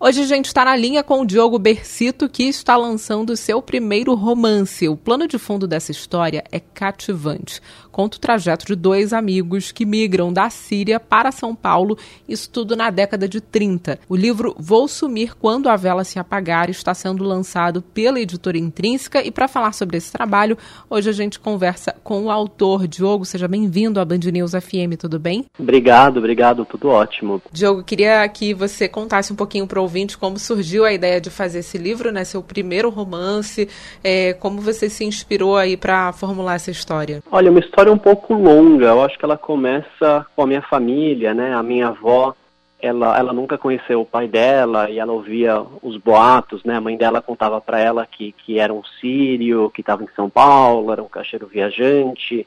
[0.00, 4.14] Hoje a gente está na linha com o Diogo Bercito, que está lançando seu primeiro
[4.14, 4.88] romance.
[4.88, 7.60] O plano de fundo dessa história é cativante.
[7.90, 11.98] Conta o trajeto de dois amigos que migram da Síria para São Paulo,
[12.28, 13.98] isso tudo na década de 30.
[14.08, 19.20] O livro Vou Sumir Quando a Vela Se Apagar está sendo lançado pela editora Intrínseca
[19.26, 20.56] e para falar sobre esse trabalho,
[20.88, 22.86] hoje a gente conversa com o autor.
[22.86, 25.46] Diogo, seja bem-vindo à Band News FM, tudo bem?
[25.58, 27.42] Obrigado, obrigado, tudo ótimo.
[27.50, 31.30] Diogo, queria que você contasse um pouquinho para o ouvinte como surgiu a ideia de
[31.30, 32.22] fazer esse livro, né?
[32.22, 33.66] Seu primeiro romance,
[34.04, 37.22] é, como você se inspirou aí para formular essa história?
[37.32, 38.86] Olha, uma história um pouco longa.
[38.86, 41.54] Eu acho que ela começa com a minha família, né?
[41.54, 42.34] A minha avó,
[42.80, 46.76] ela, ela nunca conheceu o pai dela e ela ouvia os boatos, né?
[46.76, 50.28] A mãe dela contava para ela que, que era um sírio, que estava em São
[50.28, 52.46] Paulo, era um caixeiro viajante.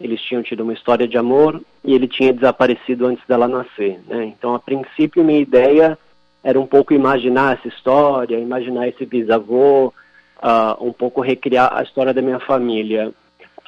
[0.00, 4.24] Eles tinham tido uma história de amor e ele tinha desaparecido antes dela nascer, né?
[4.24, 5.96] Então, a princípio, minha ideia
[6.42, 9.92] era um pouco imaginar essa história, imaginar esse bisavô,
[10.38, 13.12] uh, um pouco recriar a história da minha família.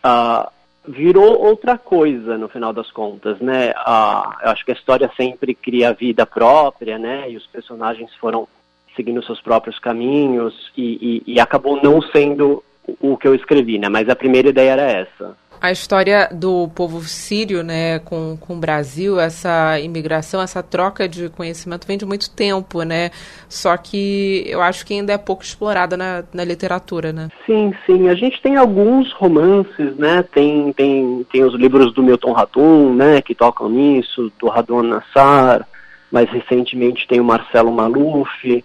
[0.04, 0.50] Uh,
[0.88, 3.70] virou outra coisa no final das contas, né?
[3.70, 7.30] Uh, eu acho que a história sempre cria vida própria, né?
[7.30, 8.48] E os personagens foram
[8.96, 12.62] seguindo seus próprios caminhos e, e, e acabou não sendo
[13.00, 13.88] o que eu escrevi, né?
[13.88, 18.58] Mas a primeira ideia era essa a história do povo sírio né, com, com o
[18.58, 23.10] Brasil, essa imigração, essa troca de conhecimento vem de muito tempo, né?
[23.48, 27.28] Só que eu acho que ainda é pouco explorada na, na literatura, né?
[27.46, 28.08] Sim, sim.
[28.08, 30.24] A gente tem alguns romances, né?
[30.34, 33.22] Tem, tem, tem os livros do Milton Ratum, né?
[33.22, 35.64] Que tocam nisso, do Radon Nassar.
[36.10, 38.64] Mais recentemente tem o Marcelo Maluf.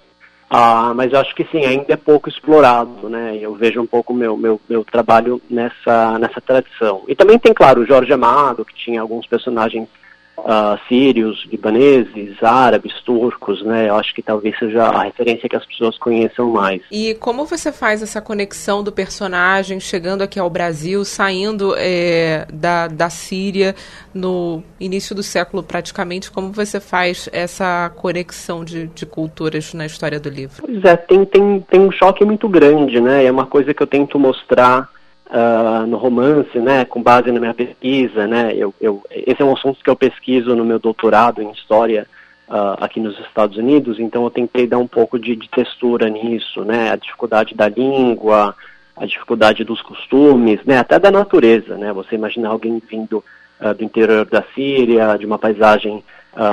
[0.50, 3.38] Ah, mas eu acho que sim, ainda é pouco explorado, né?
[3.40, 7.04] Eu vejo um pouco meu meu, meu trabalho nessa nessa tradição.
[7.08, 9.90] E também tem, claro, o Jorge Amado, que tinha alguns personagens
[10.38, 13.90] uh, sírios, libaneses, árabes, turcos, né?
[13.90, 16.82] Eu acho que talvez seja a referência que as pessoas conheçam mais.
[16.92, 22.88] E como você faz essa conexão do personagem chegando aqui ao Brasil, saindo é, da,
[22.88, 23.76] da Síria
[24.14, 26.32] no início do século praticamente?
[26.32, 30.64] Como você faz essa conexão de, de culturas na história do livro?
[30.66, 33.26] Pois é, tem, tem, tem um choque muito grande, né?
[33.26, 34.90] É uma coisa que eu tento mostrar
[35.30, 39.54] uh, no romance, né, com base na minha pesquisa, né, eu, eu, esse é um
[39.54, 42.08] assunto que eu pesquiso no meu doutorado em História
[42.48, 46.64] uh, aqui nos Estados Unidos, então eu tentei dar um pouco de, de textura nisso,
[46.64, 48.56] né, a dificuldade da língua,
[48.96, 53.24] a dificuldade dos costumes, né, até da natureza, né, você imaginar alguém vindo
[53.60, 56.04] uh, do interior da Síria, de uma paisagem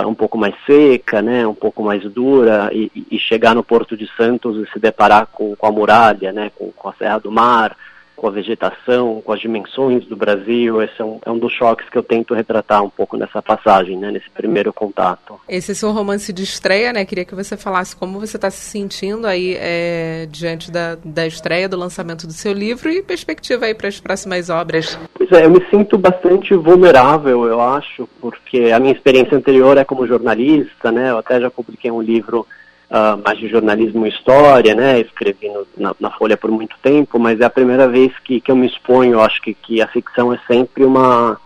[0.06, 4.08] um pouco mais seca, né, um pouco mais dura, e, e, chegar no Porto de
[4.16, 7.76] Santos e se deparar com, com a muralha, né, com, com a Serra do Mar,
[8.16, 10.82] com a vegetação, com as dimensões do Brasil.
[10.82, 13.98] Esse é um, é um dos choques que eu tento retratar um pouco nessa passagem,
[13.98, 15.40] né, nesse primeiro contato.
[15.48, 17.04] Esse é seu romance de estreia, né?
[17.04, 21.68] Queria que você falasse como você está se sentindo aí é, diante da, da estreia,
[21.68, 24.98] do lançamento do seu livro e perspectiva aí para as próximas obras.
[25.14, 29.84] Pois é, eu me sinto bastante vulnerável, eu acho, porque a minha experiência anterior é
[29.84, 31.10] como jornalista, né?
[31.10, 32.46] Eu até já publiquei um livro
[32.90, 35.00] uh, mais de jornalismo e história, né?
[35.00, 38.56] Escrevi na, na, Folha por muito tempo, mas é a primeira vez que, que eu
[38.56, 39.20] me exponho.
[39.20, 41.38] Acho que, que a ficção é sempre uma,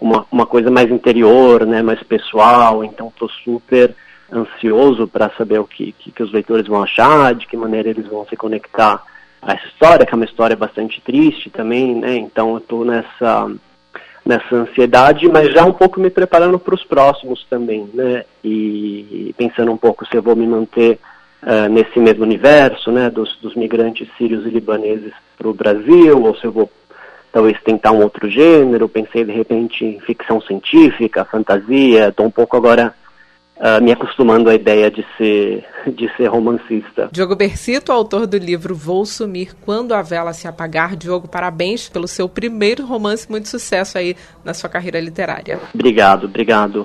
[0.00, 1.82] uma, uma coisa mais interior, né?
[1.82, 2.84] Mais pessoal.
[2.84, 3.94] Então, estou super
[4.32, 8.06] ansioso para saber o que, que, que os leitores vão achar, de que maneira eles
[8.06, 9.02] vão se conectar
[9.40, 12.16] a essa história, que é uma história bastante triste também, né?
[12.16, 13.50] Então, eu estou nessa
[14.24, 18.24] nessa ansiedade, mas já um pouco me preparando para os próximos também, né?
[18.44, 20.98] E pensando um pouco se eu vou me manter
[21.42, 23.10] uh, nesse mesmo universo, né?
[23.10, 26.70] Dos, dos migrantes sírios e libaneses para o Brasil, ou se eu vou
[27.32, 28.88] talvez tentar um outro gênero.
[28.88, 32.08] Pensei de repente em ficção científica, fantasia.
[32.08, 32.94] Estou um pouco agora
[33.56, 37.08] uh, me acostumando à ideia de ser, de ser romancista.
[37.10, 40.94] Diogo Bercito, autor do livro Vou Sumir Quando a Vela Se Apagar.
[40.94, 44.14] Diogo, parabéns pelo seu primeiro romance, muito sucesso aí
[44.44, 45.58] na sua carreira literária.
[45.74, 46.84] Obrigado, obrigado.